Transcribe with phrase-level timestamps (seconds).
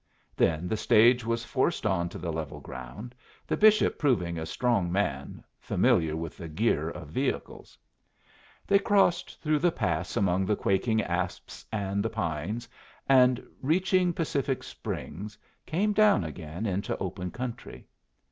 [0.35, 3.13] Then the stage was forced on to the level ground,
[3.45, 7.77] the bishop proving a strong man, familiar with the gear of vehicles.
[8.65, 12.67] They crossed through the pass among the quaking asps and the pines,
[13.07, 15.37] and, reaching Pacific Springs,
[15.67, 17.85] came down again into open country.